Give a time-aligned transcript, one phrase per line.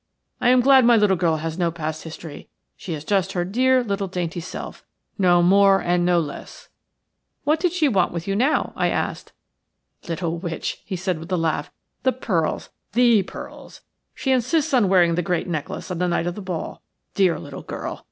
[0.41, 2.49] I am glad my little girl has no past history.
[2.75, 4.83] She is just her dear little, dainty self,
[5.19, 6.69] no more and no less."
[7.43, 9.31] "What did she want with you now?" I asked.
[10.07, 11.71] "Little witch," he said, with a laugh.
[12.01, 13.81] "The pearls– the pearls.
[14.15, 16.81] She insists on wearing the great necklace on the night of the ball.
[17.13, 17.99] Dear little girl.